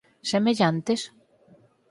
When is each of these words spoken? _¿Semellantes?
_¿Semellantes? 0.29 0.99